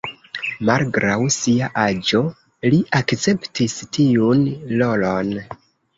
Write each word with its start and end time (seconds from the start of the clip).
Malgraŭ 0.69 1.17
sia 1.35 1.67
aĝo, 1.83 2.21
li 2.75 2.79
akceptis 3.03 3.77
tiun 3.99 4.43
rolon. 4.81 5.35